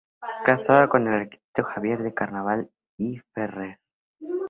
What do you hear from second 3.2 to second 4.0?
Ferrer.